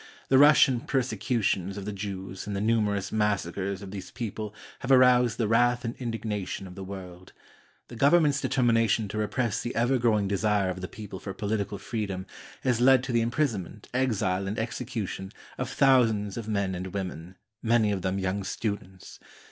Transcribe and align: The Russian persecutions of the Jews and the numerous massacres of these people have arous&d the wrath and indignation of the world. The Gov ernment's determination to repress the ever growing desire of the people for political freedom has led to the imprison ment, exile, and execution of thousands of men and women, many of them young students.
The 0.29 0.39
Russian 0.39 0.79
persecutions 0.79 1.77
of 1.77 1.85
the 1.85 1.93
Jews 1.93 2.47
and 2.47 2.55
the 2.55 2.59
numerous 2.59 3.11
massacres 3.11 3.83
of 3.83 3.91
these 3.91 4.09
people 4.09 4.51
have 4.79 4.89
arous&d 4.91 5.35
the 5.37 5.47
wrath 5.47 5.85
and 5.85 5.95
indignation 5.97 6.65
of 6.65 6.73
the 6.73 6.83
world. 6.83 7.33
The 7.87 7.95
Gov 7.95 8.13
ernment's 8.13 8.41
determination 8.41 9.07
to 9.09 9.19
repress 9.19 9.61
the 9.61 9.75
ever 9.75 9.99
growing 9.99 10.27
desire 10.27 10.69
of 10.71 10.81
the 10.81 10.87
people 10.87 11.19
for 11.19 11.35
political 11.35 11.77
freedom 11.77 12.25
has 12.63 12.81
led 12.81 13.03
to 13.03 13.11
the 13.11 13.21
imprison 13.21 13.61
ment, 13.61 13.89
exile, 13.93 14.47
and 14.47 14.57
execution 14.57 15.31
of 15.59 15.69
thousands 15.69 16.35
of 16.35 16.47
men 16.47 16.73
and 16.73 16.87
women, 16.95 17.35
many 17.61 17.91
of 17.91 18.01
them 18.01 18.17
young 18.17 18.43
students. 18.43 19.19